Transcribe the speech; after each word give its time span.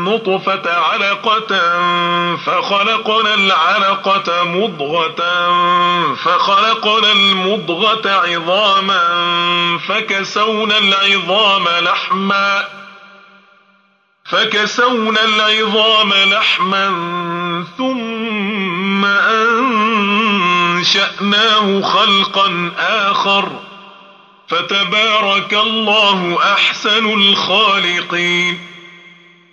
النطفة 0.00 0.76
علقة 0.78 1.46
فخلقنا 2.36 3.34
العلقة 3.34 4.44
مضغة 4.44 5.22
فخلقنا 6.14 7.12
المضغة 7.12 8.10
عظاما 8.10 9.08
فكسونا 9.88 10.78
العظام 10.78 11.68
لحما 11.68 12.64
فكسونا 14.24 15.24
العظام 15.24 16.12
لحما 16.12 16.88
ثم 17.78 19.04
أنشأناه 20.80 21.80
خلقا 21.82 22.72
آخر 22.78 23.52
فتبارك 24.48 25.54
الله 25.54 26.38
أحسن 26.52 27.12
الخالقين 27.12 28.69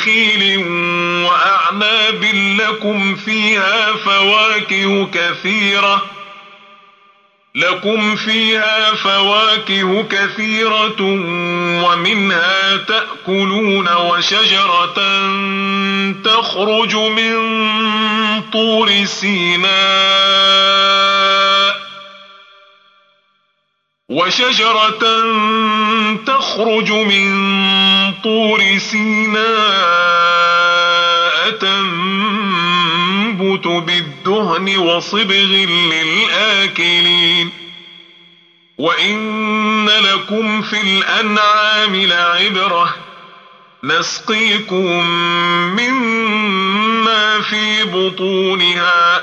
نخيل 0.00 0.58
وأعناب 1.26 2.24
لكم 2.58 3.16
فيها 3.16 3.92
فواكه 3.92 5.08
كثيرة 5.14 6.02
لكم 7.54 8.16
فيها 8.16 8.94
فواكه 8.94 10.02
كثيرة 10.02 11.02
ومنها 11.84 12.76
تأكلون 12.76 13.88
وشجرة 13.88 14.94
تخرج 16.24 16.96
من 16.96 17.34
طور 18.52 19.04
سيناء. 19.04 19.70
وشجرة 24.10 25.02
تخرج 26.26 26.92
من 26.92 27.30
طور 28.24 28.78
سيناء 28.78 29.40
تنبت 31.50 33.66
بالدهن 33.66 34.76
وصبغ 34.76 35.50
للآكلين. 35.92 37.50
وإن 38.78 39.88
لكم 39.88 40.62
في 40.62 40.80
الأنعام 40.80 41.96
لعبرة 41.96 42.94
نسقيكم 43.84 45.06
مما 45.76 47.40
في 47.40 47.84
بطونها. 47.84 49.22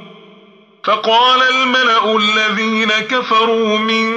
فقال 0.83 1.41
الملأ 1.41 2.17
الذين 2.17 2.89
كفروا 2.91 3.77
من 3.77 4.13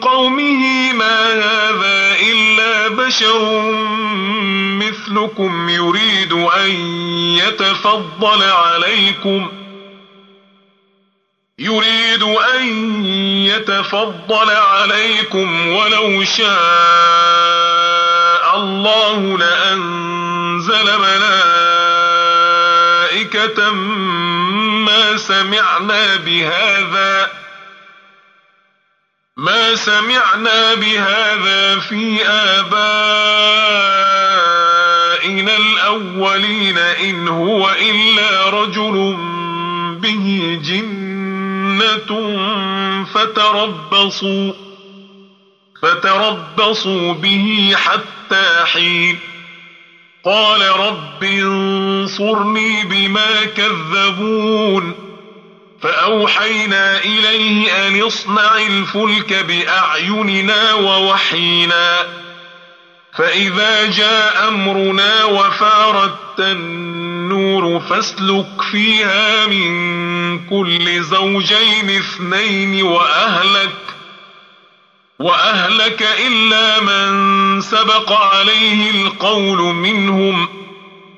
قومه 0.00 0.92
ما 0.92 1.32
هذا 1.32 2.16
إلا 2.32 2.88
بشر 2.88 3.72
مثلكم 4.78 5.68
يريد 5.68 6.32
أن 6.32 6.70
يتفضل 7.38 8.42
عليكم 8.42 9.48
يريد 11.58 12.22
أن 12.22 12.66
يتفضل 13.46 14.50
عليكم 14.50 15.68
ولو 15.68 16.24
شاء 16.24 16.48
الله 18.56 19.38
لأنزل 19.38 20.98
ملائكة 20.98 21.68
ما 24.88 25.16
سمعنا 25.16 26.16
بهذا 26.16 27.30
ما 29.36 29.74
سمعنا 29.74 30.74
بهذا 30.74 31.78
في 31.78 32.26
آبائنا 32.26 32.76
الأولين 35.56 36.78
إن 36.78 37.28
هو 37.28 37.70
إلا 37.70 38.50
رجل 38.50 39.16
به 40.00 40.60
جنة 40.64 42.10
فتربصوا 43.14 44.52
فتربصوا 45.82 47.12
به 47.12 47.74
حتى 47.76 48.64
حين. 48.64 49.27
قال 50.28 50.60
رب 50.80 51.24
انصرني 51.24 52.84
بما 52.84 53.44
كذبون 53.56 54.94
فأوحينا 55.82 56.98
إليه 56.98 57.86
أن 57.88 58.02
اصنع 58.02 58.56
الفلك 58.56 59.32
بأعيننا 59.48 60.74
ووحينا 60.74 61.96
فإذا 63.16 63.90
جاء 63.90 64.48
أمرنا 64.48 65.24
وفارت 65.24 66.38
النور 66.40 67.80
فاسلك 67.80 68.62
فيها 68.72 69.46
من 69.46 69.68
كل 70.48 71.02
زوجين 71.02 71.90
اثنين 71.90 72.82
وأهلك 72.82 73.88
وأهلك 75.18 76.08
إلا 76.26 76.80
من 76.80 77.60
سبق 77.60 78.12
عليه 78.12 78.90
القول 78.90 79.58
منهم 79.58 80.48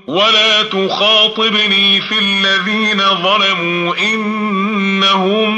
ولا 0.06 0.62
تخاطبني 0.62 2.00
في 2.00 2.18
الذين 2.18 2.98
ظلموا 2.98 3.94
إنهم 3.96 5.50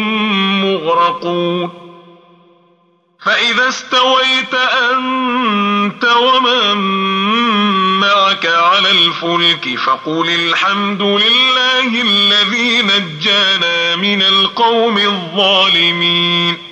مغرقون 0.65 1.71
فإذا 3.25 3.69
استويت 3.69 4.55
أنت 4.55 6.05
ومن 6.05 6.77
معك 8.00 8.47
على 8.47 8.91
الفلك 8.91 9.79
فقل 9.79 10.29
الحمد 10.29 11.03
لله 11.03 12.03
الذي 12.03 12.83
نجانا 12.83 13.97
من 13.97 14.23
القوم 14.23 14.99
الظالمين 14.99 16.72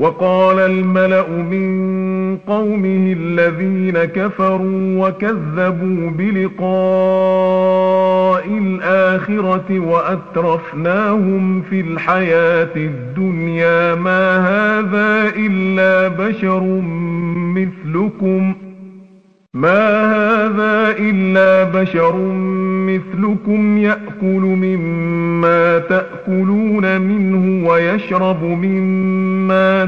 وقال 0.00 0.58
الملأ 0.58 1.28
من 1.28 2.36
قومه 2.46 3.16
الذين 3.18 4.04
كفروا 4.04 5.08
وكذبوا 5.08 6.10
بلقاء 6.10 7.30
الآخرة 8.48 9.80
وأترفناهم 9.80 11.62
في 11.62 11.80
الحياة 11.80 12.76
الدنيا 12.76 13.94
ما 13.94 14.36
هذا 14.38 15.32
إلا 15.36 16.08
بشر 16.08 16.62
مثلكم 17.56 18.54
ما 19.54 20.02
هذا 20.12 20.96
إلا 20.98 21.64
بشر 21.64 22.16
مثلكم 22.86 23.78
يأكل 23.78 24.40
مما 24.40 25.78
تأكلون 25.78 27.00
منه 27.00 27.68
ويشرب 27.68 28.44
مما 28.44 28.89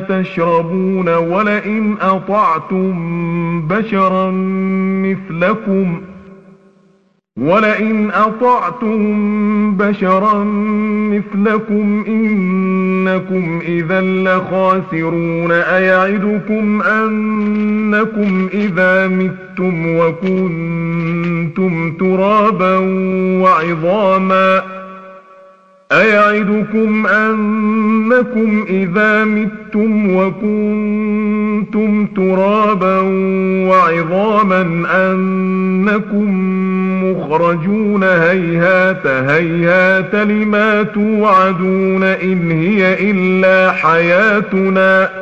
تشربون 0.09 1.09
ولئن 1.09 1.97
أطعتم 2.01 2.93
بشرا 3.69 4.31
مثلكم 5.03 6.01
ۖ 6.09 6.13
ولئن 7.37 8.11
أطعتم 8.11 9.77
بشرا 9.77 10.45
مثلكم 11.15 12.05
إنكم 12.09 13.61
إذا 13.69 14.01
لخاسرون 14.01 15.53
أيعدكم 15.53 16.83
أنكم 16.83 18.49
إذا 18.55 19.09
متم 19.09 19.97
وكنتم 19.97 21.93
ترابا 21.93 22.77
وعظاما 23.43 24.63
أيعدكم 26.01 27.07
أنكم 27.07 28.65
إذا 28.69 29.25
متم 29.25 30.17
وكنتم 30.17 32.07
ترابا 32.07 32.99
وعظاما 33.69 34.63
أنكم 34.95 36.53
مخرجون 37.05 38.03
هيهات 38.03 39.07
هيهات 39.07 40.15
لما 40.15 40.83
توعدون 40.83 42.03
إن 42.03 42.51
هي 42.51 43.11
إلا 43.11 43.73
حياتنا 43.73 45.22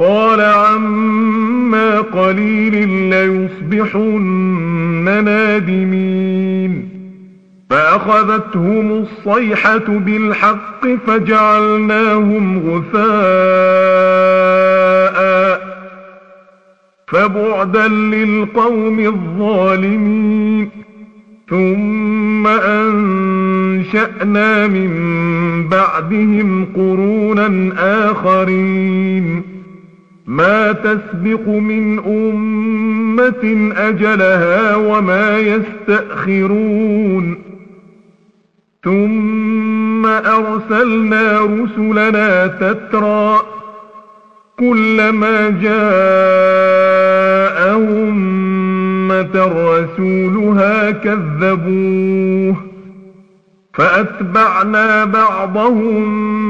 قال 0.00 0.40
عما 0.40 2.00
قليل 2.00 2.88
ليصبحن 2.88 4.22
نادمين. 5.24 6.88
فأخذتهم 7.70 8.92
الصيحة 8.92 9.84
بالحق 9.88 10.86
فجعلناهم 11.06 12.58
غثاء. 12.58 13.10
فبعدا 17.06 17.88
للقوم 17.88 19.00
الظالمين. 19.00 20.68
ثم 21.50 22.46
أنشأنا 22.46 23.06
من 24.66 24.90
بعدهم 25.68 26.66
قرونا 26.76 27.72
آخرين. 28.10 29.49
ما 30.30 30.72
تسبق 30.72 31.48
من 31.48 31.98
أمة 31.98 33.72
أجلها 33.76 34.76
وما 34.76 35.38
يستأخرون. 35.38 37.38
ثم 38.84 40.06
أرسلنا 40.06 41.40
رسلنا 41.40 42.46
تترى 42.46 43.40
كلما 44.58 45.50
جاء 45.50 45.70
أمة 47.76 49.34
رسولها 49.34 50.90
كذبوه. 50.90 52.56
فأتبعنا 53.74 55.04
بعضهم 55.04 56.49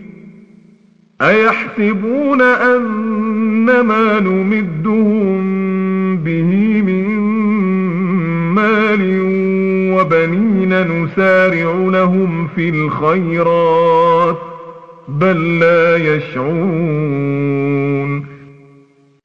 أيحسبون 1.21 2.41
أن 2.41 3.81
ما 3.81 4.19
نمدهم 4.19 5.41
به 6.17 6.81
من 6.81 7.07
مال 8.55 9.21
وبنين 9.93 10.81
نسارع 10.81 11.73
لهم 11.73 12.47
في 12.55 12.69
الخيرات 12.69 14.37
بل 15.07 15.59
لا 15.59 15.97
يشعرون 15.97 17.51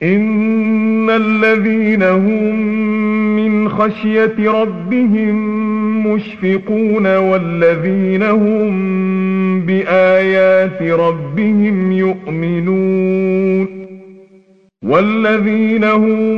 إن 0.02 1.10
الذين 1.10 2.02
هم 2.02 2.56
من 3.36 3.68
خشية 3.68 4.50
ربهم 4.50 5.75
مشفقون 6.14 7.16
والذين 7.16 8.22
هم 8.22 9.66
بآيات 9.66 10.82
ربهم 10.82 11.92
يؤمنون 11.92 13.68
والذين 14.84 15.84
هم 15.84 16.36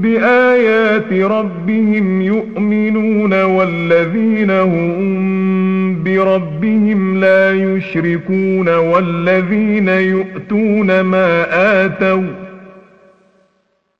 بآيات 0.00 1.12
ربهم 1.12 2.22
يؤمنون 2.22 3.42
والذين 3.42 4.50
هم 4.50 6.02
بربهم 6.04 7.20
لا 7.20 7.52
يشركون 7.52 8.68
والذين 8.68 9.88
يؤتون 9.88 11.00
ما 11.00 11.46
آتوا 11.84 12.45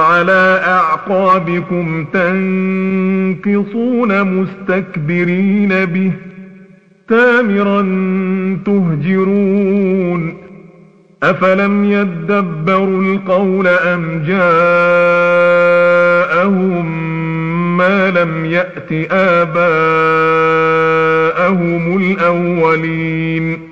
على 0.00 0.60
أعقابكم 0.66 2.04
تنكصون 2.12 4.22
مستكبرين 4.22 5.84
به 5.84 6.12
تامرا 7.08 7.80
تهجرون 8.66 10.34
أفلم 11.22 11.84
يدبروا 11.84 13.02
القول 13.02 13.66
أم 13.66 14.22
جاءهم 14.26 14.42
ما 17.76 18.10
لم 18.10 18.44
يأت 18.44 18.92
آباءهم 19.10 19.62
الأولين 21.96 23.71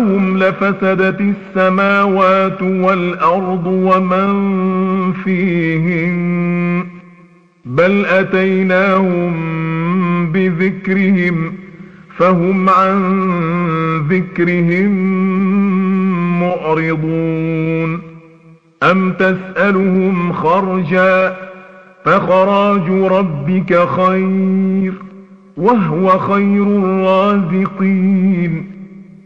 لفسدت 0.00 1.20
السماوات 1.20 2.62
والأرض 2.62 3.66
ومن 3.66 4.32
فيهن 5.12 6.84
بل 7.64 8.04
أتيناهم 8.06 9.32
بذكرهم 10.32 11.52
فهم 12.16 12.68
عن 12.68 12.98
ذكرهم 14.10 14.90
معرضون 16.40 18.00
أم 18.82 19.12
تسألهم 19.12 20.32
خرجا 20.32 21.36
فخراج 22.04 22.90
ربك 22.90 23.88
خير 23.88 24.92
وهو 25.56 26.18
خير 26.18 26.62
الرازقين 26.62 28.71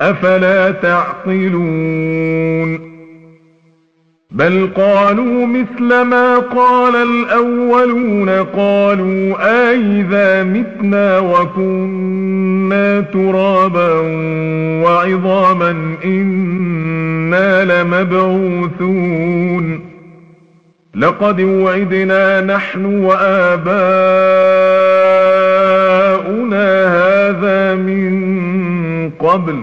أفلا 0.00 0.70
تعقلون 0.70 2.38
بل 4.30 4.70
قالوا 4.76 5.46
مثل 5.46 6.02
ما 6.02 6.38
قال 6.38 6.96
الأولون 6.96 8.28
قالوا 8.28 9.34
آئذا 9.70 10.42
متنا 10.44 11.18
وكنا 11.18 13.00
ترابا 13.00 13.92
وعظاما 14.84 15.96
إنا 16.04 17.82
لمبعوثون 17.82 19.18
لقد 20.94 21.40
وعدنا 21.40 22.40
نحن 22.40 22.84
وآباؤنا 22.84 23.78
هذا 26.88 27.74
من 27.74 29.10
قبل 29.10 29.62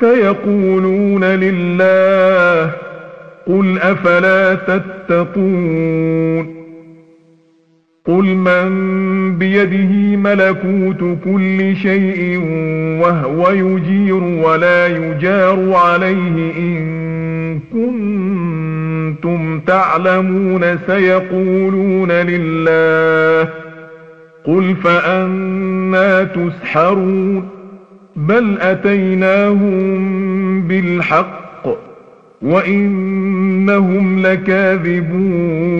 فيقولون 0.00 1.24
لله 1.24 2.70
قل 3.46 3.78
أفلا 3.78 4.54
تتقون 4.54 6.60
قل 8.06 8.24
من 8.24 8.68
بيده 9.38 10.16
ملكوت 10.16 11.18
كل 11.24 11.76
شيء 11.76 12.38
وهو 13.02 13.50
يجير 13.50 14.22
ولا 14.22 14.86
يجار 14.86 15.74
عليه 15.74 16.52
إن 16.58 17.60
كنتم 17.72 19.60
تعلمون 19.60 20.78
سيقولون 20.86 22.12
لله 22.12 23.48
قل 24.44 24.76
فأنا 24.84 26.24
تسحرون 26.24 27.59
بل 28.28 28.58
أتيناهم 28.60 30.00
بالحق 30.62 31.66
وإنهم 32.42 34.22
لكاذبون 34.26 35.70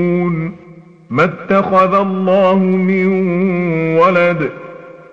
ما 1.11 1.25
اتخذ 1.25 1.95
الله 1.95 2.59
من 2.59 3.07
ولد 3.99 4.51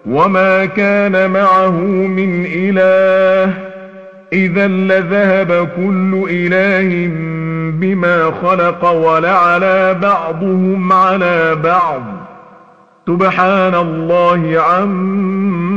وما 0.06 0.66
كان 0.66 1.32
معه 1.32 1.82
من 2.08 2.46
إله 2.46 3.54
إذا 4.34 4.68
لذهب 4.68 5.70
كل 5.76 6.26
إله 6.30 7.12
بما 7.80 8.32
خلق 8.42 8.86
ولعلى 8.92 9.94
بعضهم 10.02 10.94
على 10.94 11.56
بعض 11.63 12.04
سبحان 13.08 13.76
الله 13.76 14.62
عما 14.62 15.77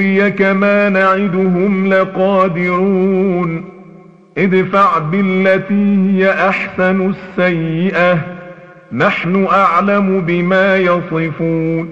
نريك 0.00 0.42
ما 0.42 0.88
نعدهم 0.88 1.86
لقادرون. 1.86 3.64
ادفع 4.38 4.98
بالتي 4.98 6.10
هي 6.10 6.30
أحسن 6.48 7.10
السيئة. 7.10 8.18
نحن 8.92 9.46
أعلم 9.52 10.20
بما 10.20 10.76
يصفون. 10.76 11.88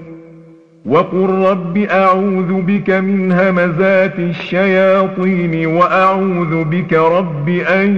وقل 0.87 1.29
رب 1.51 1.79
أعوذ 1.79 2.62
بك 2.62 2.90
من 2.90 3.33
همزات 3.33 4.18
الشياطين 4.18 5.66
وأعوذ 5.66 6.64
بك 6.64 6.92
رب 6.92 7.49
أن 7.49 7.97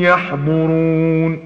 يحضرون. 0.00 1.45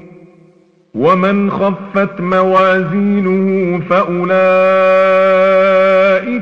ومن 0.95 1.51
خفت 1.51 2.21
موازينه 2.21 3.79
فأولئك 3.89 4.31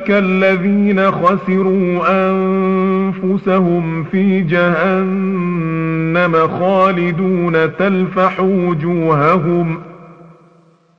الذين 0.10 1.12
خسروا 1.12 2.00
أنفسهم 2.10 4.04
في 4.04 4.42
جهنم 4.42 6.48
خالدون 6.48 7.78
تلفح 7.78 8.40
وجوههم 8.40 9.78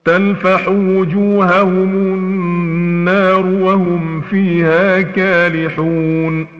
تلفح 0.04 0.68
وجوههم 0.68 1.94
النار 1.94 3.46
وهم 3.46 4.20
فيها 4.20 5.00
كالحون 5.00 6.59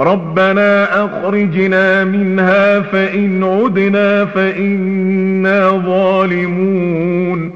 ربنا 0.00 1.04
أخرجنا 1.04 2.04
منها 2.04 2.80
فإن 2.80 3.44
عدنا 3.44 4.24
فإنا 4.24 5.70
ظالمون. 5.70 7.52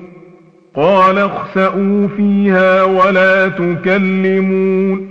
قال 0.76 1.18
اخسأوا 1.18 2.08
فيها 2.16 2.82
ولا 2.82 3.48
تكلمون. 3.48 5.08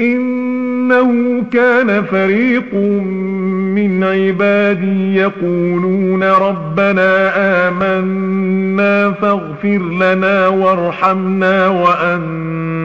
إنه 0.00 1.42
كان 1.52 2.02
فريق 2.02 2.74
من 3.74 4.04
عبادي 4.04 5.16
يقولون 5.16 6.22
ربنا 6.22 7.32
آمنا 7.68 9.10
فاغفر 9.10 9.78
لنا 9.78 10.48
وارحمنا 10.48 11.68
وأنت 11.68 12.79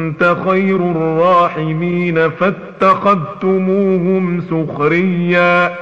خير 0.45 0.75
الراحمين 0.75 2.29
فاتخذتموهم 2.29 4.41
سخريا. 4.41 5.75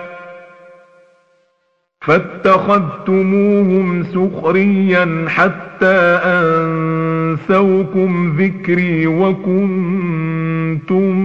فاتخذتموهم 2.02 4.04
سخريا 4.04 5.26
حتى 5.28 6.20
أنسوكم 6.26 8.36
ذكري 8.40 9.08
وكنتم 9.08 11.16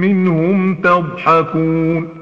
منهم 0.00 0.74
تضحكون. 0.74 2.21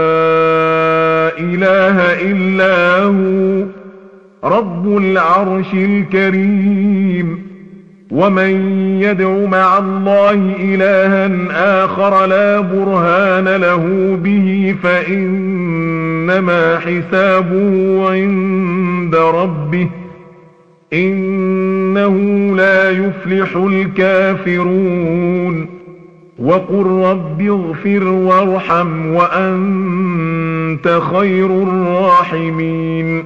إله 1.41 1.97
إلا 2.31 3.03
هو 3.03 3.65
رب 4.43 4.97
العرش 4.97 5.73
الكريم. 5.73 7.51
ومن 8.11 8.51
يدع 9.01 9.45
مع 9.45 9.77
الله 9.77 10.55
إلها 10.59 11.29
آخر 11.85 12.25
لا 12.25 12.59
برهان 12.59 13.55
له 13.55 14.17
به 14.23 14.75
فإنما 14.83 16.79
حسابه 16.79 18.09
عند 18.11 19.15
ربه. 19.15 19.89
إنه 20.93 22.15
لا 22.55 22.89
يفلح 22.89 23.55
الكافرون. 23.55 25.80
وقل 26.41 26.85
رب 26.85 27.41
اغفر 27.41 28.03
وارحم 28.03 29.05
وأنت 29.05 31.01
خير 31.13 31.45
الراحمين. 31.45 33.25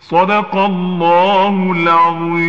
صدق 0.00 0.56
الله 0.56 1.72
العظيم. 1.72 2.44